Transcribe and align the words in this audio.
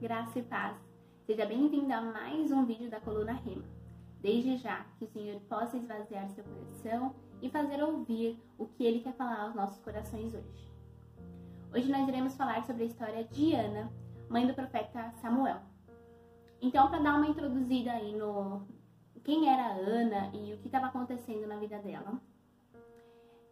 graça 0.00 0.38
e 0.38 0.42
paz. 0.42 0.76
Seja 1.26 1.46
bem-vindo 1.46 1.92
a 1.92 2.00
mais 2.00 2.50
um 2.50 2.64
vídeo 2.64 2.90
da 2.90 3.00
Coluna 3.00 3.32
Rima. 3.32 3.64
Desde 4.20 4.56
já, 4.56 4.84
que 4.98 5.04
o 5.04 5.08
Senhor 5.08 5.40
possa 5.42 5.76
esvaziar 5.76 6.28
seu 6.30 6.44
coração 6.44 7.14
e 7.40 7.48
fazer 7.48 7.82
ouvir 7.82 8.38
o 8.58 8.66
que 8.66 8.84
Ele 8.84 9.00
quer 9.00 9.14
falar 9.14 9.42
aos 9.42 9.54
nossos 9.54 9.78
corações 9.80 10.34
hoje. 10.34 10.72
Hoje 11.72 11.90
nós 11.90 12.08
iremos 12.08 12.34
falar 12.36 12.64
sobre 12.64 12.82
a 12.82 12.86
história 12.86 13.24
de 13.24 13.54
Ana, 13.54 13.90
mãe 14.28 14.46
do 14.46 14.54
profeta 14.54 15.12
Samuel. 15.20 15.60
Então, 16.60 16.88
para 16.88 17.02
dar 17.02 17.16
uma 17.16 17.28
introduzida 17.28 17.92
aí 17.92 18.16
no 18.16 18.66
quem 19.22 19.48
era 19.48 19.74
Ana 19.74 20.30
e 20.34 20.52
o 20.52 20.58
que 20.58 20.66
estava 20.66 20.86
acontecendo 20.86 21.46
na 21.46 21.56
vida 21.56 21.78
dela, 21.78 22.20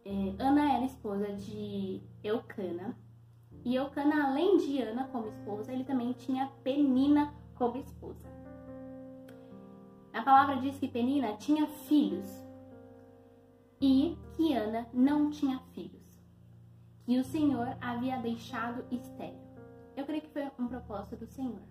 é, 0.05 0.35
Ana 0.37 0.73
era 0.73 0.85
esposa 0.85 1.33
de 1.33 2.01
Eucana, 2.23 2.95
e 3.65 3.75
Eucana, 3.75 4.27
além 4.27 4.57
de 4.57 4.81
Ana 4.81 5.05
como 5.07 5.27
esposa, 5.27 5.71
ele 5.71 5.83
também 5.83 6.11
tinha 6.13 6.51
Penina 6.63 7.33
como 7.55 7.77
esposa. 7.77 8.27
A 10.13 10.21
palavra 10.21 10.57
diz 10.57 10.77
que 10.77 10.87
Penina 10.87 11.33
tinha 11.37 11.65
filhos 11.65 12.29
e 13.81 14.17
que 14.35 14.53
Ana 14.53 14.87
não 14.93 15.29
tinha 15.29 15.59
filhos, 15.73 16.03
que 17.05 17.17
o 17.17 17.23
Senhor 17.23 17.77
havia 17.81 18.17
deixado 18.17 18.85
estéril. 18.91 19.41
Eu 19.95 20.05
creio 20.05 20.21
que 20.21 20.29
foi 20.29 20.49
um 20.59 20.67
propósito 20.67 21.17
do 21.17 21.27
Senhor. 21.27 21.61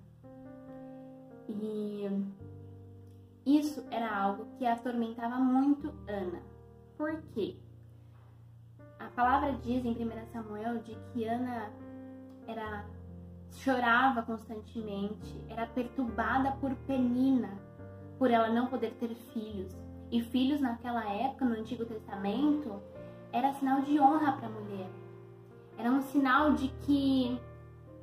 E 1.48 2.06
isso 3.44 3.84
era 3.90 4.16
algo 4.16 4.46
que 4.56 4.64
atormentava 4.64 5.36
muito 5.36 5.92
Ana. 6.08 6.42
Por 6.96 7.20
quê? 7.34 7.56
A 9.02 9.10
palavra 9.16 9.52
diz 9.64 9.84
em 9.84 9.90
1 9.90 10.26
Samuel 10.32 10.78
de 10.78 10.96
que 11.12 11.24
Ana 11.24 11.72
era 12.46 12.84
chorava 13.50 14.22
constantemente, 14.22 15.44
era 15.48 15.66
perturbada 15.66 16.52
por 16.52 16.72
Penina, 16.86 17.50
por 18.16 18.30
ela 18.30 18.48
não 18.48 18.68
poder 18.68 18.92
ter 19.00 19.12
filhos. 19.32 19.76
E 20.10 20.22
filhos 20.22 20.60
naquela 20.60 21.04
época, 21.04 21.44
no 21.44 21.54
Antigo 21.56 21.84
Testamento, 21.84 22.80
era 23.32 23.52
sinal 23.54 23.80
de 23.80 23.98
honra 23.98 24.32
para 24.32 24.46
a 24.46 24.50
mulher. 24.50 24.88
Era 25.76 25.90
um 25.90 26.00
sinal 26.02 26.52
de 26.52 26.68
que 26.68 27.40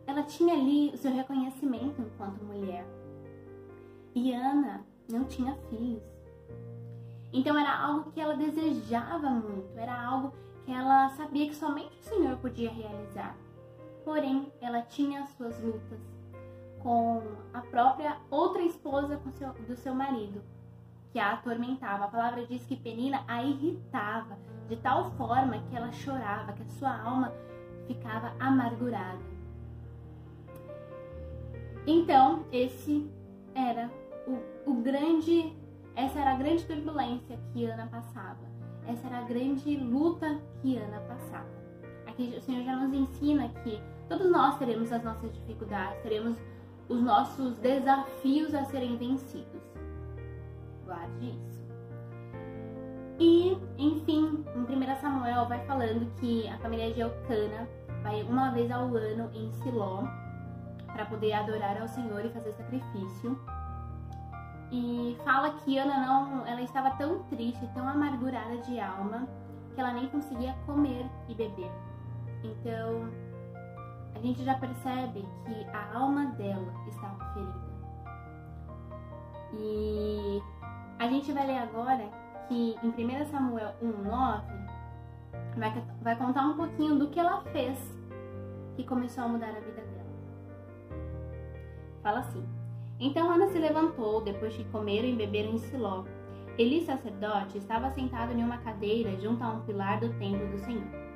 ela 0.06 0.24
tinha 0.24 0.54
ali 0.54 0.92
o 0.94 0.98
seu 0.98 1.14
reconhecimento 1.14 2.02
enquanto 2.02 2.44
mulher. 2.44 2.86
E 4.14 4.34
Ana 4.34 4.86
não 5.10 5.24
tinha 5.24 5.56
filhos. 5.70 6.04
Então 7.32 7.58
era 7.58 7.74
algo 7.74 8.12
que 8.12 8.20
ela 8.20 8.36
desejava 8.36 9.30
muito, 9.30 9.78
era 9.78 10.04
algo 10.04 10.34
sabia 11.30 11.48
que 11.48 11.56
somente 11.56 11.96
o 12.00 12.04
Senhor 12.04 12.38
podia 12.38 12.72
realizar. 12.72 13.38
Porém, 14.04 14.52
ela 14.60 14.82
tinha 14.82 15.22
as 15.22 15.30
suas 15.30 15.62
lutas 15.62 16.00
com 16.80 17.22
a 17.54 17.62
própria 17.62 18.18
outra 18.32 18.64
esposa 18.64 19.22
do 19.68 19.76
seu 19.76 19.94
marido, 19.94 20.42
que 21.12 21.20
a 21.20 21.34
atormentava. 21.34 22.06
A 22.06 22.08
palavra 22.08 22.48
diz 22.48 22.66
que 22.66 22.76
Penina 22.76 23.24
a 23.28 23.44
irritava 23.44 24.40
de 24.68 24.76
tal 24.78 25.12
forma 25.12 25.60
que 25.70 25.76
ela 25.76 25.92
chorava, 25.92 26.54
que 26.54 26.64
a 26.64 26.70
sua 26.70 27.00
alma 27.00 27.32
ficava 27.86 28.34
amargurada. 28.40 29.22
Então, 31.86 32.46
esse 32.52 33.08
era 33.54 33.92
o, 34.26 34.72
o 34.72 34.74
grande, 34.82 35.56
essa 35.96 36.20
era 36.20 36.32
a 36.32 36.38
grande 36.38 36.66
turbulência 36.66 37.38
que 37.54 37.66
Ana 37.66 37.86
passava. 37.86 38.59
Essa 38.90 39.06
era 39.06 39.20
a 39.20 39.24
grande 39.24 39.76
luta 39.78 40.40
que 40.62 40.76
Ana 40.76 41.00
passava. 41.02 41.48
Aqui 42.08 42.34
o 42.36 42.42
Senhor 42.42 42.64
já 42.64 42.76
nos 42.76 42.92
ensina 42.92 43.48
que 43.64 43.80
todos 44.08 44.32
nós 44.32 44.58
teremos 44.58 44.92
as 44.92 45.04
nossas 45.04 45.32
dificuldades, 45.32 46.02
teremos 46.02 46.36
os 46.88 47.00
nossos 47.00 47.56
desafios 47.58 48.56
a 48.56 48.66
serem 48.66 48.98
vencidos. 48.98 49.62
Guarde 50.86 51.30
isso. 51.30 51.60
E, 53.20 53.56
enfim, 53.78 54.44
em 54.56 54.62
1 54.62 54.96
Samuel 55.02 55.48
vai 55.48 55.64
falando 55.68 56.12
que 56.16 56.48
a 56.48 56.58
família 56.58 56.92
de 56.92 57.02
Elcana 57.02 57.70
vai 58.02 58.24
uma 58.24 58.50
vez 58.50 58.72
ao 58.72 58.86
ano 58.96 59.30
em 59.36 59.52
Siló 59.52 60.04
para 60.88 61.06
poder 61.06 61.34
adorar 61.34 61.80
ao 61.80 61.88
Senhor 61.88 62.26
e 62.26 62.30
fazer 62.30 62.54
sacrifício. 62.54 63.40
E 64.72 65.18
fala 65.26 65.52
que 65.52 65.78
Ana 65.78 66.06
não, 66.06 66.46
ela 66.46 66.62
estava 66.62 66.92
tão 66.92 67.24
triste, 67.24 67.68
tão 67.74 67.88
amargurada 67.88 68.58
de 68.58 68.80
alma, 68.80 69.28
que 69.74 69.82
ela 69.82 69.94
nem 69.94 70.08
conseguia 70.10 70.56
comer 70.66 71.10
e 71.28 71.34
beber. 71.34 71.72
Então, 72.44 73.10
a 74.16 74.20
gente 74.20 74.44
já 74.44 74.56
percebe 74.56 75.28
que 75.46 75.68
a 75.74 75.98
alma 75.98 76.28
dela 76.34 76.74
estava 76.88 77.34
ferida. 77.34 77.70
E 79.54 80.44
a 81.00 81.08
gente 81.08 81.32
vai 81.32 81.48
ler 81.48 81.58
agora 81.58 82.08
que 82.48 82.76
em 82.84 82.90
1 82.90 83.26
Samuel 83.26 83.74
1,9 83.82 84.44
vai, 85.58 85.84
vai 86.02 86.16
contar 86.16 86.42
um 86.42 86.56
pouquinho 86.56 87.00
do 87.00 87.10
que 87.10 87.20
ela 87.20 87.42
fez 87.46 87.80
que 88.76 88.84
começou 88.84 89.24
a 89.24 89.28
mudar 89.28 89.50
a 89.50 89.60
vida 89.60 89.82
dela. 89.82 90.00
Fala 92.04 92.20
assim: 92.20 92.59
Então 93.00 93.32
Ana 93.32 93.48
se 93.48 93.58
levantou 93.58 94.22
depois 94.22 94.54
de 94.54 94.64
comeram 94.66 95.08
e 95.08 95.16
beberam 95.16 95.54
em 95.54 95.58
Siló. 95.58 96.04
Eli, 96.58 96.82
sacerdote, 96.82 97.58
estava 97.58 97.90
sentado 97.92 98.34
em 98.34 98.44
uma 98.44 98.58
cadeira 98.58 99.16
junto 99.22 99.42
a 99.42 99.48
um 99.48 99.62
pilar 99.62 100.02
do 100.02 100.10
templo 100.20 100.46
do 100.50 100.60
Senhor. 100.60 101.10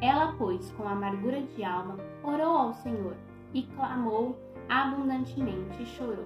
Ela, 0.00 0.34
pois, 0.38 0.70
com 0.72 0.88
amargura 0.88 1.42
de 1.42 1.62
alma, 1.62 1.98
orou 2.22 2.56
ao 2.56 2.72
Senhor 2.72 3.14
e 3.52 3.64
clamou 3.64 4.38
abundantemente 4.68 5.82
e 5.82 5.86
chorou. 5.86 6.24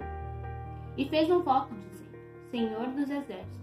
E 0.96 1.08
fez 1.08 1.28
um 1.28 1.42
voto 1.42 1.74
dizendo: 1.74 2.16
Senhor 2.52 2.86
dos 2.88 3.10
exércitos, 3.10 3.60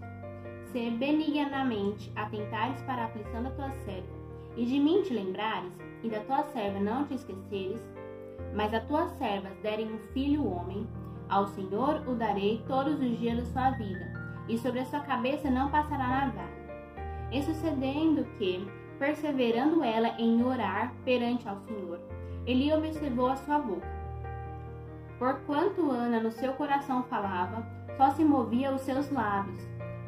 se 0.70 0.90
benignamente 0.90 2.12
atentares 2.14 2.82
para 2.82 3.02
a 3.02 3.04
aflição 3.06 3.42
da 3.42 3.50
tua 3.52 3.70
serva, 3.70 4.12
e 4.54 4.66
de 4.66 4.78
mim 4.78 5.00
te 5.02 5.14
lembrares, 5.14 5.72
e 6.02 6.10
da 6.10 6.20
tua 6.20 6.42
serva 6.44 6.78
não 6.78 7.06
te 7.06 7.14
esqueceres, 7.14 7.80
mas 8.54 8.74
a 8.74 8.80
tuas 8.80 9.10
servas 9.12 9.56
derem 9.62 9.90
um 9.90 9.98
filho 10.12 10.46
homem, 10.46 10.86
ao 11.32 11.46
Senhor 11.46 12.02
o 12.06 12.14
darei 12.14 12.62
todos 12.68 13.00
os 13.00 13.18
dias 13.18 13.38
da 13.38 13.44
sua 13.46 13.70
vida, 13.70 14.12
e 14.48 14.58
sobre 14.58 14.80
a 14.80 14.84
sua 14.84 15.00
cabeça 15.00 15.50
não 15.50 15.70
passará 15.70 16.06
navalha. 16.06 16.62
E 17.30 17.42
sucedendo 17.42 18.24
que, 18.36 18.68
perseverando 18.98 19.82
ela 19.82 20.08
em 20.18 20.44
orar 20.44 20.92
perante 21.06 21.48
ao 21.48 21.58
Senhor. 21.60 21.98
Eli 22.46 22.70
observou 22.72 23.28
a 23.28 23.36
sua 23.36 23.58
boca. 23.58 23.88
Porquanto 25.18 25.90
Ana 25.90 26.20
no 26.20 26.30
seu 26.30 26.52
coração 26.52 27.02
falava, 27.04 27.66
só 27.96 28.10
se 28.10 28.24
movia 28.24 28.70
os 28.70 28.82
seus 28.82 29.10
lábios, 29.10 29.62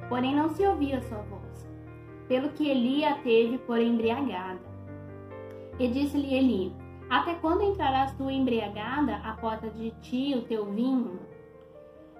porém 0.09 0.37
não 0.37 0.51
se 0.51 0.67
ouvia 0.67 1.01
sua 1.01 1.23
voz. 1.23 1.67
Pelo 2.29 2.51
que 2.51 2.69
Eli 2.69 3.05
a 3.05 3.15
teve 3.15 3.57
por 3.59 3.79
embriagada. 3.79 4.61
E 5.79 5.89
disse-lhe 5.89 6.35
Eli: 6.35 6.84
Até 7.15 7.37
quando 7.37 7.63
entrarás 7.63 8.13
tu 8.17 8.29
embriagada 8.29 9.19
à 9.19 9.35
porta 9.35 9.71
de 9.71 9.93
ti 10.01 10.35
o 10.37 10.43
teu 10.43 10.67
vinho? 10.73 11.21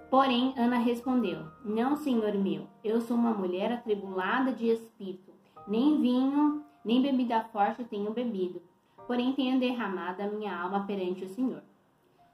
Porém, 0.09 0.53
Ana 0.57 0.77
respondeu: 0.77 1.39
Não, 1.65 1.97
senhor 1.97 2.33
meu, 2.35 2.65
eu 2.81 3.01
sou 3.01 3.17
uma 3.17 3.33
mulher 3.33 3.73
atribulada 3.73 4.53
de 4.53 4.69
espírito 4.69 5.33
nem 5.67 5.99
vinho, 5.99 6.63
nem 6.85 7.01
bebida 7.01 7.41
forte 7.51 7.83
tenho 7.83 8.13
bebido, 8.13 8.61
porém 9.05 9.33
tenho 9.33 9.59
derramado 9.59 10.21
a 10.21 10.27
minha 10.27 10.57
alma 10.57 10.85
perante 10.87 11.25
o 11.25 11.27
Senhor. 11.29 11.61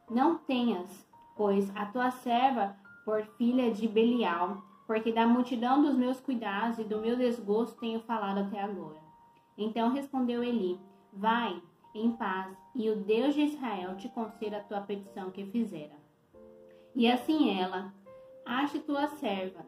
Não 0.08 0.38
tenhas, 0.38 1.10
pois, 1.36 1.76
a 1.76 1.88
tua 1.88 2.12
serva 2.12 2.76
por 3.04 3.24
filha 3.40 3.72
de 3.72 3.88
Belial, 3.88 4.62
porque 4.86 5.12
da 5.12 5.26
multidão 5.26 5.82
dos 5.82 5.96
meus 5.96 6.20
cuidados 6.20 6.78
e 6.78 6.84
do 6.84 7.00
meu 7.00 7.18
desgosto 7.18 7.80
tenho 7.80 8.02
falado 8.02 8.42
até 8.42 8.62
agora. 8.62 9.02
Então 9.58 9.90
respondeu 9.90 10.44
Eli: 10.44 10.80
Vai 11.12 11.60
em 11.94 12.12
paz, 12.12 12.58
e 12.76 12.90
o 12.90 12.96
Deus 12.96 13.34
de 13.34 13.42
Israel 13.42 13.96
te 13.98 14.10
conceda 14.10 14.58
a 14.58 14.64
tua 14.64 14.82
petição 14.82 15.32
que 15.32 15.46
fizera. 15.46 15.96
E 16.96 17.10
assim 17.10 17.58
ela, 17.60 17.94
ache 18.46 18.80
tua 18.80 19.08
serva, 19.08 19.66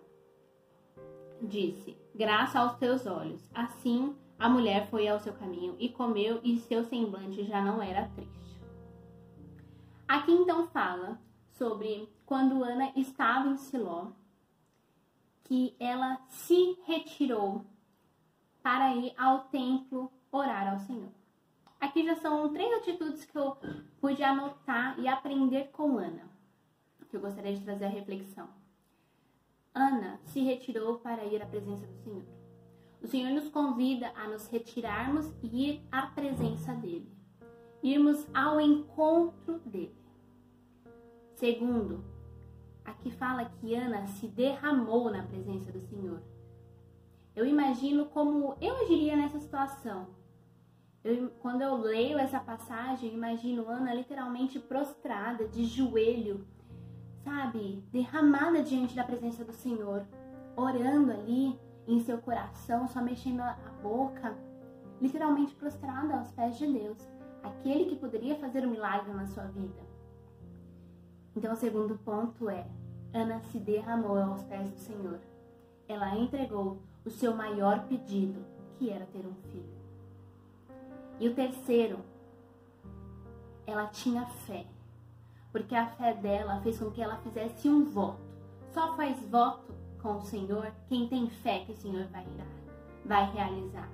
disse: 1.41 1.97
Graça 2.15 2.59
aos 2.59 2.75
teus 2.75 3.05
olhos. 3.05 3.49
Assim 3.53 4.15
a 4.37 4.49
mulher 4.49 4.89
foi 4.89 5.07
ao 5.07 5.19
seu 5.19 5.33
caminho 5.33 5.75
e 5.79 5.89
comeu, 5.89 6.39
e 6.43 6.57
seu 6.57 6.83
semblante 6.83 7.43
já 7.45 7.61
não 7.61 7.81
era 7.81 8.09
triste. 8.09 8.61
Aqui 10.07 10.31
então 10.31 10.67
fala 10.67 11.19
sobre 11.51 12.09
quando 12.25 12.63
Ana 12.63 12.91
estava 12.95 13.47
em 13.47 13.57
Siló, 13.57 14.11
que 15.43 15.75
ela 15.79 16.19
se 16.27 16.77
retirou 16.85 17.65
para 18.61 18.95
ir 18.95 19.13
ao 19.17 19.45
templo 19.45 20.11
orar 20.31 20.71
ao 20.71 20.79
Senhor. 20.79 21.11
Aqui 21.83 22.05
já 22.05 22.15
são 22.15 22.47
três 22.53 22.73
atitudes 22.77 23.25
que 23.25 23.37
eu 23.37 23.57
pude 23.99 24.23
anotar 24.23 24.97
e 24.97 25.05
aprender 25.05 25.69
com 25.73 25.97
Ana, 25.97 26.31
que 27.09 27.17
eu 27.17 27.19
gostaria 27.19 27.53
de 27.53 27.61
trazer 27.61 27.83
a 27.83 27.89
reflexão. 27.89 28.47
Ana 29.75 30.17
se 30.23 30.39
retirou 30.39 30.99
para 30.99 31.25
ir 31.25 31.41
à 31.41 31.45
presença 31.45 31.85
do 31.85 31.93
Senhor. 31.97 32.23
O 33.01 33.07
Senhor 33.07 33.31
nos 33.31 33.49
convida 33.49 34.13
a 34.15 34.29
nos 34.29 34.47
retirarmos 34.47 35.29
e 35.43 35.71
ir 35.71 35.87
à 35.91 36.03
presença 36.03 36.73
dele, 36.73 37.11
irmos 37.83 38.25
ao 38.33 38.61
encontro 38.61 39.59
dele. 39.65 39.97
Segundo, 41.35 42.01
aqui 42.85 43.11
fala 43.11 43.43
que 43.59 43.75
Ana 43.75 44.07
se 44.07 44.25
derramou 44.29 45.11
na 45.11 45.23
presença 45.23 45.69
do 45.69 45.81
Senhor. 45.81 46.23
Eu 47.35 47.45
imagino 47.45 48.05
como 48.05 48.55
eu 48.61 48.73
agiria 48.77 49.17
nessa 49.17 49.37
situação. 49.37 50.22
Eu, 51.03 51.29
quando 51.41 51.61
eu 51.61 51.75
leio 51.75 52.17
essa 52.17 52.39
passagem, 52.39 53.13
imagino 53.13 53.67
Ana 53.67 53.93
literalmente 53.93 54.57
prostrada, 54.57 55.45
de 55.49 55.65
joelho, 55.65 56.47
sabe, 57.23 57.83
derramada 57.91 58.63
diante 58.63 58.95
da 58.95 59.03
presença 59.03 59.43
do 59.43 59.51
Senhor, 59.51 60.05
orando 60.55 61.11
ali 61.11 61.59
em 61.85 61.99
seu 61.99 62.19
coração, 62.19 62.87
só 62.87 63.01
mexendo 63.01 63.41
a 63.41 63.57
boca, 63.81 64.33
literalmente 65.01 65.53
prostrada 65.55 66.15
aos 66.15 66.31
pés 66.31 66.57
de 66.57 66.67
Deus, 66.71 66.97
aquele 67.43 67.85
que 67.85 67.97
poderia 67.97 68.37
fazer 68.37 68.65
um 68.65 68.71
milagre 68.71 69.11
na 69.11 69.27
sua 69.27 69.43
vida. 69.43 69.83
Então, 71.35 71.51
o 71.51 71.57
segundo 71.57 71.97
ponto 71.97 72.49
é: 72.49 72.65
Ana 73.13 73.41
se 73.41 73.59
derramou 73.59 74.17
aos 74.17 74.43
pés 74.43 74.71
do 74.71 74.77
Senhor. 74.77 75.19
Ela 75.85 76.15
entregou 76.15 76.81
o 77.03 77.09
seu 77.09 77.35
maior 77.35 77.85
pedido, 77.87 78.39
que 78.77 78.89
era 78.89 79.05
ter 79.07 79.25
um 79.25 79.33
filho. 79.51 79.82
E 81.23 81.27
o 81.29 81.33
terceiro, 81.33 81.99
ela 83.65 83.87
tinha 83.87 84.25
fé 84.25 84.65
porque 85.53 85.73
a 85.73 85.87
fé 85.87 86.13
dela 86.15 86.59
fez 86.59 86.77
com 86.77 86.91
que 86.91 87.01
ela 87.01 87.15
fizesse 87.15 87.69
um 87.69 87.85
voto. 87.85 88.19
Só 88.73 88.93
faz 88.97 89.17
voto 89.29 89.73
com 90.01 90.17
o 90.17 90.21
Senhor 90.21 90.69
quem 90.89 91.07
tem 91.07 91.29
fé 91.29 91.59
que 91.59 91.71
o 91.71 91.77
Senhor 91.77 92.07
vai, 92.07 92.25
vai 93.05 93.31
realizar. 93.31 93.87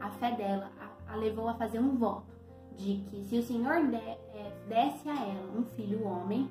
A 0.00 0.08
fé 0.08 0.34
dela 0.34 0.70
a, 0.80 1.12
a 1.12 1.16
levou 1.16 1.46
a 1.46 1.54
fazer 1.54 1.80
um 1.80 1.98
voto 1.98 2.32
de 2.74 3.04
que 3.10 3.22
se 3.24 3.36
o 3.36 3.42
Senhor 3.42 3.88
de, 3.88 3.96
é, 3.96 4.50
desse 4.68 5.06
a 5.06 5.22
ela 5.22 5.52
um 5.54 5.66
filho 5.66 6.02
homem, 6.02 6.50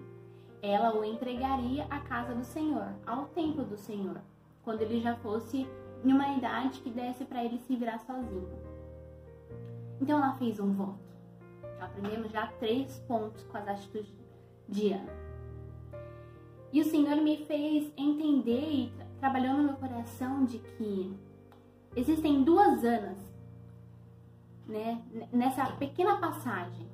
ela 0.62 0.96
o 0.96 1.04
entregaria 1.04 1.86
à 1.90 2.02
casa 2.02 2.36
do 2.36 2.46
Senhor, 2.46 2.94
ao 3.04 3.26
templo 3.30 3.66
do 3.66 3.78
Senhor, 3.78 4.22
quando 4.64 4.84
ele 4.84 5.02
já 5.02 5.16
fosse 5.16 5.68
em 6.06 6.14
uma 6.14 6.38
idade 6.38 6.82
que 6.82 6.92
desse 6.92 7.26
para 7.26 7.44
ele 7.44 7.58
se 7.58 7.76
virar 7.76 7.98
sozinho. 7.98 8.78
Então 10.02 10.18
ela 10.18 10.34
fez 10.34 10.60
um 10.60 10.74
voto. 10.74 11.08
Aprendemos 11.80 12.32
já 12.32 12.48
três 12.60 13.00
pontos 13.08 13.44
com 13.46 13.58
as 13.58 13.68
atitudes 13.68 14.14
de 14.68 14.94
Ana. 14.94 15.14
E 16.72 16.82
o 16.82 16.86
Senhor 16.86 17.16
me 17.22 17.38
fez 17.46 17.92
entender 17.98 18.70
e 18.70 18.94
trabalhou 19.20 19.54
no 19.56 19.64
meu 19.64 19.76
coração 19.76 20.46
de 20.46 20.60
que 20.60 21.18
existem 21.96 22.44
duas 22.44 22.84
Anas 22.84 23.18
né, 24.68 25.02
nessa 25.32 25.66
pequena 25.74 26.18
passagem. 26.18 26.88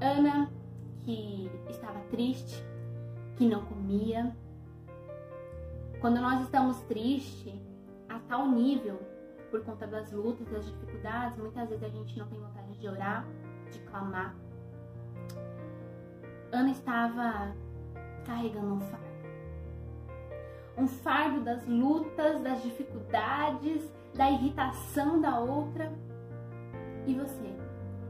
Ana, 0.00 0.50
que 1.04 1.50
estava 1.68 2.00
triste, 2.10 2.62
que 3.36 3.46
não 3.46 3.64
comia. 3.64 4.36
Quando 6.00 6.20
nós 6.20 6.42
estamos 6.42 6.80
tristes, 6.82 7.54
a 8.08 8.18
tal 8.20 8.48
nível 8.48 9.00
por 9.50 9.64
conta 9.64 9.86
das 9.86 10.12
lutas, 10.12 10.46
das 10.48 10.66
dificuldades, 10.66 11.38
muitas 11.38 11.68
vezes 11.68 11.84
a 11.84 11.88
gente 11.88 12.18
não 12.18 12.26
tem 12.26 12.38
vontade 12.38 12.78
de 12.78 12.88
orar, 12.88 13.26
de 13.70 13.78
clamar. 13.80 14.34
Ana 16.52 16.70
estava 16.70 17.54
carregando 18.24 18.74
um 18.74 18.80
fardo. 18.80 19.06
Um 20.76 20.86
fardo 20.86 21.40
das 21.40 21.66
lutas, 21.66 22.40
das 22.42 22.62
dificuldades, 22.62 23.90
da 24.14 24.30
irritação 24.30 25.20
da 25.20 25.38
outra. 25.38 25.92
E 27.06 27.14
você? 27.14 27.56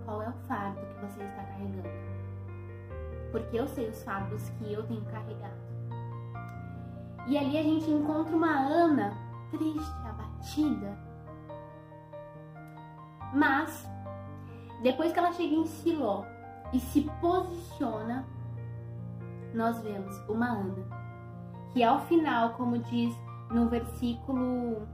Qual 0.04 0.22
é 0.22 0.28
o 0.28 0.32
fardo 0.48 0.80
que 0.80 1.06
você 1.06 1.22
está 1.22 1.42
carregando? 1.42 1.88
Porque 3.30 3.58
eu 3.58 3.66
sei 3.68 3.88
os 3.88 4.02
fardos 4.02 4.48
que 4.50 4.72
eu 4.72 4.86
tenho 4.86 5.04
carregado. 5.04 5.66
E 7.26 7.36
ali 7.36 7.58
a 7.58 7.62
gente 7.62 7.90
encontra 7.90 8.36
uma 8.36 8.56
Ana 8.56 9.12
triste, 9.50 9.92
abatida, 10.04 10.96
mas, 13.32 13.88
depois 14.82 15.12
que 15.12 15.19
ela 15.19 15.32
chega 15.32 15.55
em 15.55 15.67
Siló 15.67 16.25
e 16.73 16.81
se 16.81 17.02
posiciona, 17.20 18.26
nós 19.55 19.81
vemos 19.82 20.17
uma 20.28 20.49
Ana, 20.49 20.87
que 21.73 21.82
ao 21.82 22.00
final, 22.06 22.50
como 22.55 22.78
diz 22.78 23.14
no 23.50 23.69
versículo 23.69 24.87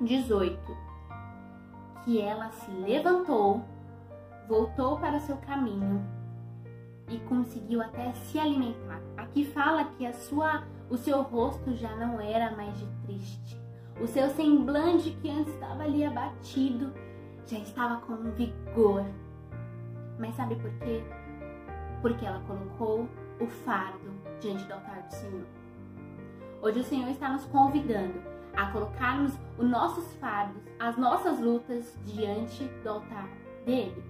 18, 0.00 0.58
que 2.04 2.20
ela 2.20 2.50
se 2.50 2.70
levantou, 2.70 3.64
voltou 4.48 4.98
para 4.98 5.16
o 5.16 5.20
seu 5.20 5.36
caminho 5.38 6.04
e 7.08 7.18
conseguiu 7.20 7.82
até 7.82 8.12
se 8.12 8.38
alimentar. 8.38 9.00
Aqui 9.16 9.44
fala 9.44 9.84
que 9.84 10.06
a 10.06 10.12
sua, 10.12 10.64
o 10.90 10.96
seu 10.96 11.22
rosto 11.22 11.74
já 11.74 11.94
não 11.96 12.20
era 12.20 12.54
mais 12.54 12.78
de 12.78 12.86
triste. 13.06 13.60
O 14.00 14.06
seu 14.06 14.28
semblante 14.30 15.10
que 15.22 15.30
antes 15.30 15.54
estava 15.54 15.84
ali 15.84 16.04
abatido 16.04 16.92
já 17.46 17.58
estava 17.58 18.00
com 18.02 18.16
vigor. 18.32 19.04
Mas 20.18 20.34
sabe 20.36 20.56
por 20.56 20.70
quê? 20.78 21.02
Porque 22.00 22.24
ela 22.24 22.40
colocou 22.46 23.08
o 23.40 23.46
fardo 23.46 24.10
diante 24.40 24.64
do 24.64 24.74
altar 24.74 25.02
do 25.02 25.14
Senhor. 25.14 25.46
Hoje 26.62 26.80
o 26.80 26.84
Senhor 26.84 27.08
está 27.08 27.28
nos 27.28 27.44
convidando 27.46 28.14
a 28.56 28.70
colocarmos 28.70 29.32
os 29.58 29.68
nossos 29.68 30.12
fardos, 30.14 30.62
as 30.78 30.96
nossas 30.96 31.40
lutas 31.40 31.96
diante 32.04 32.64
do 32.82 32.88
altar 32.88 33.28
dele. 33.66 34.02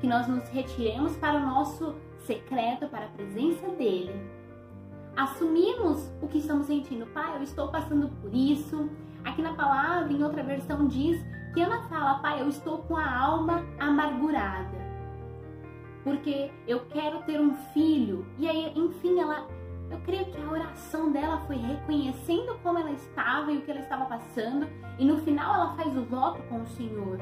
Que 0.00 0.06
nós 0.06 0.26
nos 0.26 0.48
retiremos 0.48 1.16
para 1.16 1.38
o 1.38 1.46
nosso 1.46 1.94
secreto, 2.18 2.88
para 2.88 3.06
a 3.06 3.10
presença 3.10 3.68
dele. 3.70 4.12
Assumimos 5.16 6.10
o 6.20 6.28
que 6.28 6.38
estamos 6.38 6.66
sentindo. 6.66 7.06
Pai, 7.06 7.36
eu 7.36 7.42
estou 7.42 7.68
passando 7.68 8.08
por 8.20 8.34
isso. 8.34 8.88
Aqui 9.24 9.42
na 9.42 9.54
palavra, 9.54 10.12
em 10.12 10.22
outra 10.22 10.42
versão, 10.42 10.86
diz 10.86 11.20
que 11.58 11.62
Ana 11.62 11.82
fala, 11.88 12.20
pai, 12.20 12.40
eu 12.40 12.48
estou 12.48 12.78
com 12.82 12.96
a 12.96 13.18
alma 13.18 13.66
amargurada. 13.80 14.78
Porque 16.04 16.52
eu 16.68 16.86
quero 16.86 17.20
ter 17.22 17.40
um 17.40 17.56
filho. 17.74 18.24
E 18.38 18.48
aí, 18.48 18.72
enfim, 18.76 19.18
ela 19.18 19.48
eu 19.90 19.98
creio 20.02 20.26
que 20.26 20.40
a 20.40 20.50
oração 20.50 21.10
dela 21.10 21.42
foi 21.46 21.56
reconhecendo 21.56 22.56
como 22.62 22.78
ela 22.78 22.92
estava 22.92 23.50
e 23.50 23.56
o 23.56 23.62
que 23.62 23.70
ela 23.70 23.80
estava 23.80 24.04
passando, 24.04 24.68
e 24.98 25.04
no 25.04 25.16
final 25.18 25.54
ela 25.54 25.74
faz 25.76 25.96
o 25.96 26.04
voto 26.04 26.42
com 26.42 26.60
o 26.60 26.66
Senhor. 26.66 27.18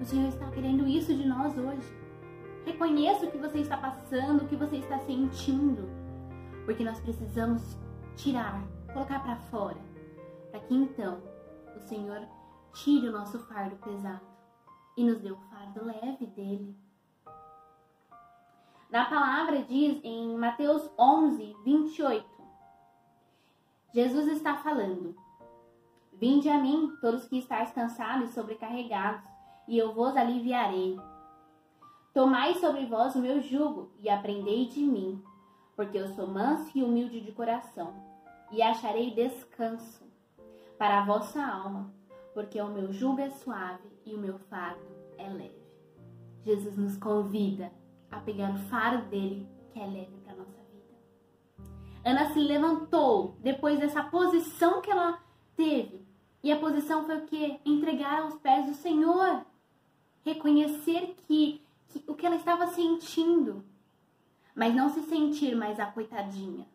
O 0.00 0.04
Senhor 0.04 0.26
está 0.28 0.50
querendo 0.50 0.88
isso 0.88 1.14
de 1.14 1.24
nós 1.28 1.56
hoje. 1.56 1.86
Reconheça 2.64 3.26
o 3.26 3.30
que 3.30 3.36
você 3.36 3.58
está 3.58 3.76
passando, 3.76 4.42
o 4.42 4.48
que 4.48 4.56
você 4.56 4.76
está 4.76 4.98
sentindo, 5.00 5.88
porque 6.64 6.82
nós 6.82 6.98
precisamos 6.98 7.76
tirar, 8.16 8.64
colocar 8.92 9.22
para 9.22 9.36
fora, 9.36 9.78
para 10.50 10.60
que 10.60 10.74
então 10.74 11.20
o 11.76 11.80
Senhor 11.80 12.26
tire 12.72 13.08
o 13.08 13.12
nosso 13.12 13.38
fardo 13.40 13.76
pesado 13.76 14.26
e 14.96 15.04
nos 15.04 15.20
dê 15.20 15.30
o 15.30 15.36
fardo 15.36 15.84
leve 15.84 16.26
dele. 16.26 16.76
Na 18.90 19.06
palavra 19.06 19.62
diz 19.62 20.00
em 20.04 20.36
Mateus 20.36 20.90
11, 20.98 21.56
28, 21.64 22.26
Jesus 23.94 24.28
está 24.28 24.56
falando: 24.56 25.16
Vinde 26.12 26.48
a 26.48 26.58
mim, 26.58 26.94
todos 27.00 27.26
que 27.26 27.38
estáis 27.38 27.72
cansados 27.72 28.30
e 28.30 28.32
sobrecarregados, 28.32 29.24
e 29.66 29.78
eu 29.78 29.94
vos 29.94 30.16
aliviarei. 30.16 30.98
Tomai 32.12 32.54
sobre 32.56 32.84
vós 32.84 33.14
o 33.14 33.20
meu 33.20 33.40
jugo 33.40 33.90
e 33.98 34.10
aprendei 34.10 34.66
de 34.66 34.80
mim, 34.80 35.22
porque 35.74 35.96
eu 35.96 36.08
sou 36.08 36.26
manso 36.26 36.70
e 36.76 36.82
humilde 36.82 37.20
de 37.22 37.32
coração, 37.32 37.94
e 38.50 38.60
acharei 38.60 39.14
descanso 39.14 40.04
para 40.76 41.00
a 41.00 41.06
vossa 41.06 41.42
alma 41.42 42.01
porque 42.34 42.60
o 42.60 42.68
meu 42.68 42.92
jugo 42.92 43.20
é 43.20 43.30
suave 43.30 43.88
e 44.04 44.14
o 44.14 44.18
meu 44.18 44.38
fardo 44.38 44.84
é 45.18 45.28
leve. 45.28 45.62
Jesus 46.44 46.76
nos 46.76 46.96
convida 46.96 47.72
a 48.10 48.18
pegar 48.20 48.52
o 48.52 48.58
fardo 48.68 49.08
dele, 49.08 49.48
que 49.72 49.80
é 49.80 49.86
leve 49.86 50.16
para 50.24 50.34
nossa 50.34 50.58
vida. 50.72 50.94
Ana 52.04 52.32
se 52.32 52.40
levantou 52.40 53.36
depois 53.40 53.78
dessa 53.78 54.02
posição 54.02 54.80
que 54.80 54.90
ela 54.90 55.22
teve. 55.56 56.02
E 56.42 56.50
a 56.50 56.58
posição 56.58 57.04
foi 57.04 57.18
o 57.18 57.26
que? 57.26 57.60
Entregar 57.64 58.22
aos 58.22 58.34
pés 58.36 58.66
do 58.66 58.74
Senhor. 58.74 59.44
Reconhecer 60.24 61.14
que, 61.26 61.62
que 61.88 62.02
o 62.06 62.14
que 62.14 62.26
ela 62.26 62.36
estava 62.36 62.66
sentindo. 62.66 63.64
Mas 64.54 64.74
não 64.74 64.88
se 64.88 65.02
sentir 65.02 65.54
mais 65.54 65.78
a 65.78 65.86
coitadinha. 65.86 66.66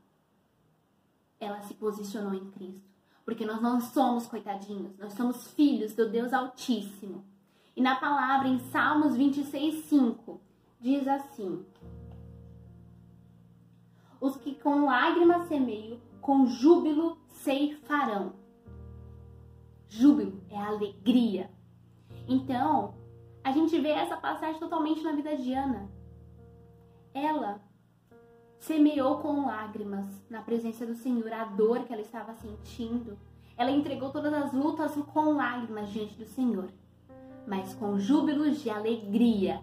Ela 1.39 1.61
se 1.61 1.73
posicionou 1.73 2.33
em 2.33 2.49
Cristo 2.51 2.96
porque 3.27 3.45
nós 3.45 3.61
não 3.61 3.81
somos 3.81 4.25
coitadinhos, 4.25 4.97
nós 4.97 5.11
somos 5.11 5.51
filhos 5.51 5.93
do 5.93 6.09
Deus 6.09 6.31
Altíssimo. 6.31 7.25
E 7.75 7.81
na 7.81 7.97
palavra, 7.97 8.47
em 8.47 8.57
Salmos 8.71 9.17
26, 9.17 9.83
5, 9.83 10.39
diz 10.79 11.05
assim: 11.05 11.65
Os 14.21 14.37
que 14.37 14.55
com 14.55 14.85
lágrimas 14.85 15.45
semeiam, 15.49 15.99
com 16.21 16.45
júbilo 16.45 17.17
ceifarão. 17.27 18.31
Júbilo 19.89 20.41
é 20.49 20.57
alegria. 20.57 21.51
Então, 22.29 22.95
a 23.43 23.51
gente 23.51 23.77
vê 23.77 23.89
essa 23.89 24.15
passagem 24.15 24.57
totalmente 24.57 25.03
na 25.03 25.11
vida 25.11 25.35
de 25.35 25.53
Ana. 25.53 25.89
ela 27.13 27.61
semeou 28.67 29.19
com 29.19 29.45
lágrimas 29.45 30.05
na 30.29 30.41
presença 30.41 30.85
do 30.85 30.93
Senhor 30.93 31.31
a 31.31 31.45
dor 31.45 31.85
que 31.85 31.93
ela 31.93 32.01
estava 32.01 32.33
sentindo. 32.33 33.17
Ela 33.57 33.71
entregou 33.71 34.09
todas 34.09 34.33
as 34.33 34.51
lutas 34.51 34.93
com 35.13 35.35
lágrimas 35.35 35.89
diante 35.89 36.15
do 36.15 36.25
Senhor. 36.25 36.67
Mas 37.47 37.73
com 37.73 37.97
júbilos 37.97 38.61
de 38.61 38.69
alegria, 38.69 39.61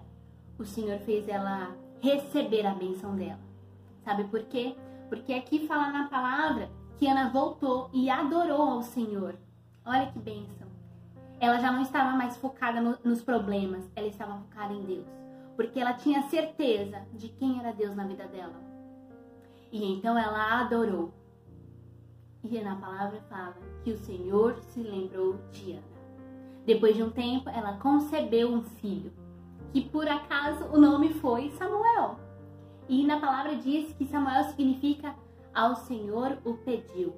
o 0.58 0.64
Senhor 0.64 0.99
fez 1.00 1.28
ela 1.28 1.76
receber 2.00 2.64
a 2.66 2.75
benção 2.75 3.14
dela. 3.14 3.40
Sabe 4.02 4.25
por 4.25 4.42
quê? 4.44 4.75
Porque 5.11 5.34
aqui 5.34 5.66
fala 5.66 5.92
na 5.92 6.08
palavra 6.08 6.70
que 6.96 7.06
Ana 7.06 7.28
voltou 7.28 7.90
e 7.92 8.08
adorou 8.08 8.62
ao 8.62 8.82
Senhor. 8.82 9.37
Olha 9.84 10.11
que 10.11 10.18
bênção. 10.18 10.66
Ela 11.38 11.58
já 11.58 11.70
não 11.70 11.82
estava 11.82 12.16
mais 12.16 12.38
focada 12.38 12.80
no, 12.80 12.96
nos 13.04 13.20
problemas, 13.20 13.84
ela 13.94 14.06
estava 14.06 14.38
focada 14.38 14.73
em 14.73 14.82
Deus. 14.82 15.06
Porque 15.56 15.78
ela 15.78 15.92
tinha 15.92 16.23
certeza 16.23 17.02
de 17.12 17.28
quem 17.28 17.61
era 17.61 17.70
Deus 17.70 17.94
na 17.94 18.06
vida 18.06 18.26
dela. 18.26 18.74
E 19.75 19.85
então 19.93 20.16
ela 20.16 20.61
adorou. 20.61 21.12
E 22.45 22.61
na 22.61 22.76
palavra 22.76 23.21
fala 23.23 23.57
que 23.83 23.90
o 23.90 23.99
Senhor 23.99 24.57
se 24.61 24.81
lembrou 24.81 25.37
de 25.50 25.73
Ana. 25.73 25.83
Depois 26.64 26.95
de 26.95 27.02
um 27.02 27.11
tempo, 27.11 27.50
ela 27.50 27.76
concebeu 27.78 28.52
um 28.52 28.62
filho, 28.62 29.12
que 29.73 29.81
por 29.81 30.07
acaso 30.07 30.64
o 30.66 30.78
nome 30.78 31.14
foi 31.14 31.50
Samuel. 31.50 32.21
E 32.88 33.04
na 33.04 33.19
palavra 33.19 33.57
diz 33.57 33.93
que 33.95 34.07
Samuel 34.07 34.45
significa 34.45 35.12
ao 35.52 35.75
Senhor 35.75 36.38
o 36.45 36.54
pediu. 36.54 37.12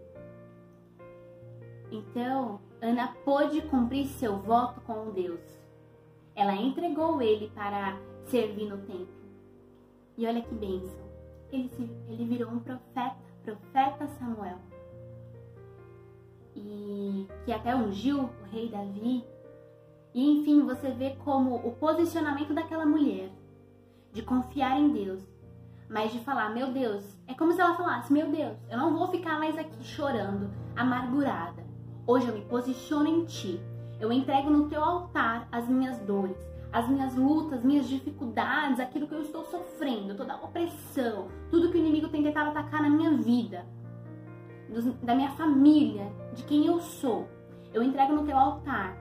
Então, 1.92 2.58
Ana 2.80 3.08
pôde 3.22 3.60
cumprir 3.68 4.06
seu 4.06 4.38
voto 4.38 4.80
com 4.80 5.10
Deus. 5.10 5.42
Ela 6.34 6.54
entregou 6.54 7.20
ele 7.20 7.50
para 7.54 8.00
servir 8.25 8.66
no 8.66 8.78
templo. 8.78 9.14
E 10.16 10.26
olha 10.26 10.40
que 10.40 10.54
bênção. 10.54 11.05
Ele, 11.50 11.68
se, 11.68 11.82
ele 12.08 12.24
virou 12.24 12.50
um 12.50 12.58
profeta, 12.58 13.16
profeta 13.42 14.06
Samuel. 14.18 14.58
E 16.54 17.28
que 17.44 17.52
até 17.52 17.74
ungiu 17.74 18.24
o 18.24 18.30
rei 18.50 18.68
Davi. 18.68 19.24
E 20.14 20.30
enfim, 20.30 20.64
você 20.64 20.90
vê 20.90 21.16
como 21.24 21.56
o 21.56 21.72
posicionamento 21.72 22.54
daquela 22.54 22.86
mulher 22.86 23.30
de 24.12 24.22
confiar 24.22 24.80
em 24.80 24.88
Deus, 24.88 25.22
mas 25.90 26.10
de 26.10 26.18
falar, 26.20 26.48
meu 26.48 26.72
Deus, 26.72 27.04
é 27.26 27.34
como 27.34 27.52
se 27.52 27.60
ela 27.60 27.76
falasse, 27.76 28.10
meu 28.10 28.30
Deus, 28.30 28.56
eu 28.70 28.78
não 28.78 28.96
vou 28.96 29.08
ficar 29.08 29.38
mais 29.38 29.58
aqui 29.58 29.84
chorando, 29.84 30.50
amargurada. 30.74 31.62
Hoje 32.06 32.28
eu 32.28 32.34
me 32.34 32.40
posiciono 32.46 33.06
em 33.06 33.24
ti. 33.26 33.60
Eu 34.00 34.12
entrego 34.12 34.48
no 34.48 34.68
teu 34.68 34.82
altar 34.82 35.48
as 35.50 35.68
minhas 35.68 35.98
dores, 36.00 36.38
as 36.76 36.87
minhas 36.90 37.14
lutas, 37.14 37.64
minhas 37.64 37.88
dificuldades, 37.88 38.78
aquilo 38.78 39.09
que 39.09 39.14
eu 39.14 39.23
estou 39.23 39.42
sofrendo, 39.47 40.14
toda 40.14 40.35
a 40.35 40.45
opressão, 40.45 41.28
tudo 41.50 41.71
que 41.71 41.78
o 41.78 41.80
inimigo 41.80 42.09
tem 42.09 42.23
tentado 42.23 42.50
atacar 42.50 42.83
na 42.83 42.90
minha 42.90 43.16
vida, 43.16 43.64
da 45.02 45.14
minha 45.14 45.30
família, 45.30 46.12
de 46.35 46.42
quem 46.42 46.66
eu 46.66 46.78
sou. 46.78 47.26
Eu 47.73 47.83
entrego 47.83 48.12
no 48.12 48.26
teu 48.26 48.37
altar, 48.37 48.95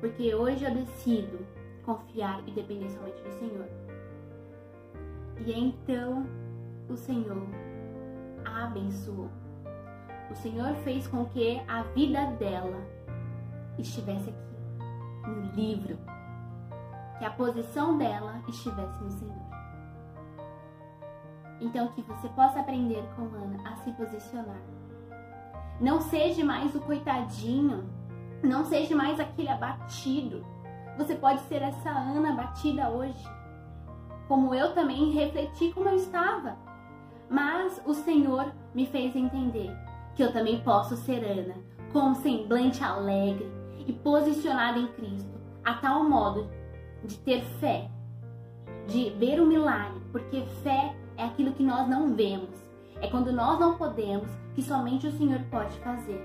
porque 0.00 0.34
hoje 0.34 0.64
eu 0.64 0.74
decido 0.74 1.46
confiar 1.84 2.42
e 2.46 2.50
depender 2.52 2.88
somente 2.88 3.22
do 3.22 3.32
Senhor. 3.32 3.68
E 5.44 5.52
então 5.52 6.26
o 6.88 6.96
Senhor 6.96 7.48
a 8.46 8.64
abençoou. 8.64 9.28
O 10.30 10.34
Senhor 10.36 10.74
fez 10.76 11.06
com 11.06 11.26
que 11.26 11.60
a 11.68 11.82
vida 11.82 12.24
dela 12.38 12.82
estivesse 13.78 14.30
aqui, 14.30 15.28
no 15.28 15.54
livro. 15.54 15.98
Que 17.22 17.26
a 17.26 17.30
posição 17.30 17.96
dela 17.96 18.42
estivesse 18.48 19.00
no 19.00 19.10
Senhor. 19.12 19.46
Então, 21.60 21.86
que 21.92 22.02
você 22.02 22.28
possa 22.30 22.58
aprender 22.58 23.00
com 23.14 23.22
Ana 23.22 23.60
a 23.64 23.76
se 23.76 23.92
posicionar. 23.92 24.60
Não 25.80 26.00
seja 26.00 26.44
mais 26.44 26.74
o 26.74 26.80
coitadinho. 26.80 27.88
Não 28.42 28.64
seja 28.64 28.96
mais 28.96 29.20
aquele 29.20 29.48
abatido. 29.48 30.44
Você 30.98 31.14
pode 31.14 31.38
ser 31.42 31.62
essa 31.62 31.90
Ana 31.90 32.32
abatida 32.32 32.90
hoje. 32.90 33.24
Como 34.26 34.52
eu 34.52 34.74
também 34.74 35.12
refleti 35.12 35.70
como 35.72 35.90
eu 35.90 35.94
estava. 35.94 36.56
Mas 37.30 37.80
o 37.86 37.94
Senhor 37.94 38.52
me 38.74 38.84
fez 38.84 39.14
entender 39.14 39.70
que 40.16 40.24
eu 40.24 40.32
também 40.32 40.60
posso 40.64 40.96
ser 40.96 41.22
Ana, 41.22 41.54
com 41.92 42.00
um 42.00 42.14
semblante 42.16 42.82
alegre 42.82 43.48
e 43.86 43.92
posicionada 43.92 44.80
em 44.80 44.88
Cristo, 44.88 45.40
a 45.64 45.74
tal 45.74 46.02
modo 46.02 46.50
de 47.04 47.18
ter 47.18 47.42
fé, 47.60 47.90
de 48.86 49.10
ver 49.10 49.40
o 49.40 49.46
milagre, 49.46 50.00
porque 50.10 50.42
fé 50.62 50.94
é 51.16 51.24
aquilo 51.24 51.52
que 51.52 51.62
nós 51.62 51.88
não 51.88 52.14
vemos, 52.14 52.50
é 53.00 53.08
quando 53.08 53.32
nós 53.32 53.58
não 53.58 53.76
podemos 53.76 54.30
que 54.54 54.62
somente 54.62 55.06
o 55.06 55.12
Senhor 55.12 55.40
pode 55.50 55.76
fazer. 55.78 56.24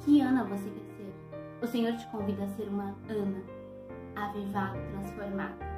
Que 0.00 0.20
Ana 0.20 0.44
você 0.44 0.70
quer 0.70 0.96
ser? 0.96 1.14
O 1.62 1.66
Senhor 1.66 1.96
te 1.96 2.06
convida 2.06 2.44
a 2.44 2.48
ser 2.48 2.68
uma 2.68 2.94
Ana, 3.08 3.42
avivada, 4.16 4.78
transformada. 4.92 5.68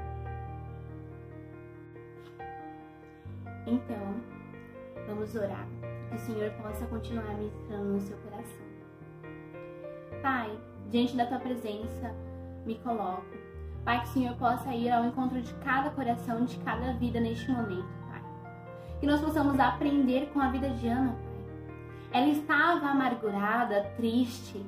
Então, 3.66 4.14
vamos 5.06 5.34
orar 5.34 5.66
que 6.08 6.16
o 6.16 6.18
Senhor 6.18 6.50
possa 6.62 6.86
continuar 6.86 7.34
ministrando 7.34 7.84
no 7.84 8.00
seu 8.00 8.16
coração. 8.18 8.70
Pai, 10.22 10.58
diante 10.90 11.16
da 11.16 11.26
tua 11.26 11.38
presença, 11.38 12.14
me 12.66 12.74
coloco. 12.76 13.39
Pai, 13.84 14.00
que 14.00 14.08
o 14.08 14.12
Senhor 14.12 14.34
possa 14.36 14.74
ir 14.74 14.90
ao 14.90 15.04
encontro 15.04 15.40
de 15.40 15.52
cada 15.54 15.90
coração, 15.90 16.44
de 16.44 16.58
cada 16.58 16.92
vida 16.94 17.20
neste 17.20 17.50
momento, 17.50 17.88
Pai. 18.08 18.22
Que 19.00 19.06
nós 19.06 19.20
possamos 19.20 19.58
aprender 19.58 20.30
com 20.32 20.40
a 20.40 20.50
vida 20.50 20.70
de 20.70 20.88
Ana, 20.88 21.12
Pai. 21.12 22.20
Ela 22.22 22.28
estava 22.28 22.86
amargurada, 22.88 23.90
triste, 23.96 24.64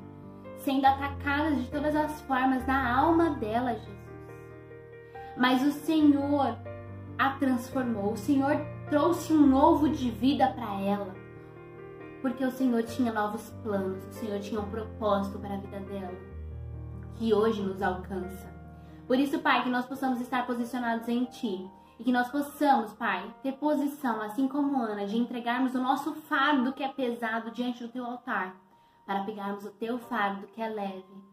sendo 0.57 0.85
atacada 0.85 1.51
de 1.51 1.67
todas 1.69 1.95
as 1.95 2.21
formas 2.21 2.65
na 2.65 2.95
alma 2.95 3.31
dela, 3.31 3.73
Jesus. 3.73 3.93
Mas 5.37 5.61
o 5.61 5.71
Senhor 5.71 6.57
a 7.17 7.29
transformou, 7.31 8.13
o 8.13 8.17
Senhor 8.17 8.55
trouxe 8.89 9.33
um 9.33 9.45
novo 9.45 9.89
de 9.89 10.09
vida 10.09 10.47
para 10.47 10.81
ela 10.81 11.23
porque 12.23 12.45
o 12.45 12.51
Senhor 12.51 12.81
tinha 12.83 13.11
novos 13.11 13.49
planos, 13.61 14.01
o 14.07 14.13
Senhor 14.13 14.39
tinha 14.39 14.61
um 14.61 14.69
propósito 14.69 15.37
para 15.39 15.55
a 15.55 15.57
vida 15.57 15.77
dela, 15.81 16.17
que 17.15 17.33
hoje 17.33 17.61
nos 17.61 17.81
alcança. 17.81 18.52
Por 19.07 19.19
isso, 19.19 19.39
Pai, 19.39 19.63
que 19.63 19.69
nós 19.69 19.85
possamos 19.85 20.21
estar 20.21 20.45
posicionados 20.45 21.07
em 21.07 21.25
Ti 21.25 21.69
e 21.99 22.03
que 22.03 22.11
nós 22.11 22.29
possamos, 22.29 22.93
Pai, 22.93 23.33
ter 23.41 23.53
posição, 23.53 24.21
assim 24.21 24.47
como 24.47 24.81
Ana, 24.81 25.05
de 25.05 25.17
entregarmos 25.17 25.75
o 25.75 25.81
nosso 25.81 26.13
fardo 26.13 26.73
que 26.73 26.83
é 26.83 26.87
pesado 26.87 27.51
diante 27.51 27.83
do 27.83 27.91
Teu 27.91 28.05
altar, 28.05 28.55
para 29.05 29.23
pegarmos 29.23 29.65
o 29.65 29.71
Teu 29.71 29.97
fardo 29.97 30.47
que 30.47 30.61
é 30.61 30.69
leve. 30.69 31.23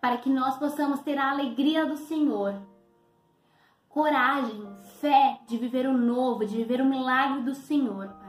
Para 0.00 0.16
que 0.16 0.30
nós 0.30 0.56
possamos 0.56 1.00
ter 1.00 1.18
a 1.18 1.30
alegria 1.30 1.84
do 1.84 1.96
Senhor, 1.96 2.54
coragem, 3.88 4.64
fé 5.00 5.40
de 5.46 5.56
viver 5.56 5.86
o 5.86 5.96
novo, 5.96 6.46
de 6.46 6.56
viver 6.56 6.80
o 6.80 6.84
milagre 6.84 7.42
do 7.42 7.54
Senhor, 7.54 8.08
Pai 8.08 8.28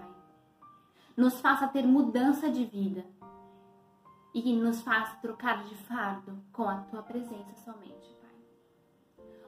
nos 1.20 1.42
faça 1.42 1.68
ter 1.68 1.86
mudança 1.86 2.50
de 2.50 2.64
vida 2.64 3.06
e 4.34 4.42
que 4.42 4.56
nos 4.56 4.82
faça 4.82 5.18
trocar 5.18 5.66
de 5.66 5.76
fardo 5.76 6.42
com 6.54 6.64
a 6.64 6.78
tua 6.78 7.04
presença 7.04 7.54
somente. 7.56 8.19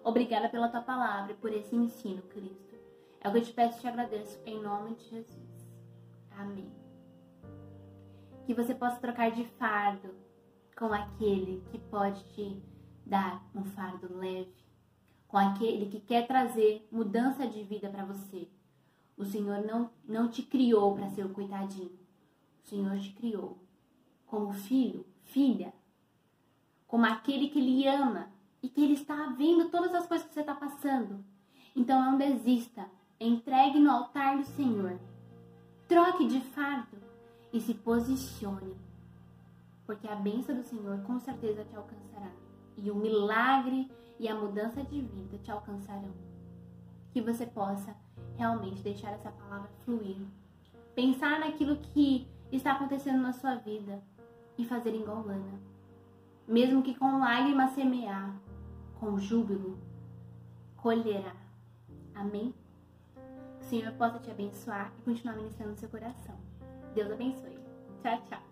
Obrigada 0.03 0.49
pela 0.49 0.69
tua 0.69 0.81
palavra 0.81 1.33
e 1.33 1.35
por 1.35 1.53
esse 1.53 1.75
ensino, 1.75 2.21
Cristo. 2.23 2.75
É 3.19 3.29
o 3.29 3.31
que 3.31 3.37
eu 3.37 3.43
te 3.43 3.53
peço 3.53 3.77
e 3.77 3.81
te 3.81 3.87
agradeço 3.87 4.39
em 4.45 4.61
nome 4.61 4.95
de 4.95 5.09
Jesus. 5.09 5.67
Amém. 6.31 6.71
Que 8.45 8.53
você 8.53 8.73
possa 8.73 8.99
trocar 8.99 9.31
de 9.31 9.45
fardo 9.45 10.15
com 10.75 10.91
aquele 10.91 11.63
que 11.71 11.77
pode 11.77 12.23
te 12.33 12.61
dar 13.05 13.45
um 13.53 13.63
fardo 13.63 14.17
leve, 14.17 14.55
com 15.27 15.37
aquele 15.37 15.85
que 15.85 15.99
quer 15.99 16.25
trazer 16.25 16.87
mudança 16.91 17.47
de 17.47 17.63
vida 17.63 17.89
para 17.89 18.05
você 18.05 18.49
o 19.21 19.25
Senhor 19.25 19.63
não, 19.63 19.91
não 20.03 20.27
te 20.27 20.41
criou 20.41 20.95
para 20.95 21.07
ser 21.09 21.23
o 21.23 21.29
coitadinho. 21.29 21.99
O 22.63 22.67
Senhor 22.67 22.97
te 22.99 23.11
criou 23.11 23.59
como 24.25 24.51
filho, 24.51 25.05
filha, 25.25 25.71
como 26.87 27.05
aquele 27.05 27.49
que 27.49 27.61
lhe 27.61 27.87
ama 27.87 28.31
e 28.61 28.69
que 28.69 28.83
ele 28.83 28.93
está 28.93 29.27
vendo 29.37 29.69
todas 29.69 29.93
as 29.93 30.07
coisas 30.07 30.27
que 30.27 30.33
você 30.33 30.41
está 30.41 30.55
passando. 30.55 31.23
Então 31.75 32.03
não 32.03 32.17
desista, 32.17 32.85
entregue 33.19 33.79
no 33.79 33.91
altar 33.91 34.37
do 34.37 34.43
Senhor, 34.43 34.99
troque 35.87 36.27
de 36.27 36.39
fardo 36.41 36.97
e 37.51 37.59
se 37.59 37.73
posicione, 37.73 38.75
porque 39.85 40.07
a 40.07 40.15
bênção 40.15 40.55
do 40.55 40.63
Senhor 40.63 40.99
com 41.01 41.19
certeza 41.19 41.65
te 41.65 41.75
alcançará 41.75 42.31
e 42.77 42.89
o 42.89 42.95
milagre 42.95 43.91
e 44.19 44.27
a 44.27 44.35
mudança 44.35 44.83
de 44.83 45.01
vida 45.01 45.37
te 45.37 45.51
alcançarão. 45.51 46.13
Que 47.11 47.21
você 47.21 47.45
possa 47.45 47.95
realmente 48.37 48.81
deixar 48.81 49.11
essa 49.11 49.31
palavra 49.31 49.69
fluir. 49.83 50.17
Pensar 50.95 51.39
naquilo 51.39 51.77
que 51.77 52.27
está 52.51 52.73
acontecendo 52.73 53.21
na 53.21 53.33
sua 53.33 53.55
vida 53.55 54.01
e 54.57 54.65
fazer 54.65 54.95
igual 54.95 55.27
Ana. 55.27 55.59
Mesmo 56.47 56.81
que 56.81 56.95
com 56.95 57.19
lágrimas 57.19 57.71
semear, 57.71 58.35
com 59.01 59.17
júbilo, 59.17 59.79
colherá. 60.77 61.35
Amém? 62.13 62.53
Que 63.57 63.65
o 63.65 63.67
Senhor 63.67 63.91
possa 63.93 64.19
te 64.19 64.29
abençoar 64.29 64.93
e 64.99 65.01
continuar 65.01 65.35
ministrando 65.37 65.75
seu 65.75 65.89
coração. 65.89 66.37
Deus 66.93 67.11
abençoe. 67.11 67.57
Tchau, 68.03 68.21
tchau. 68.29 68.50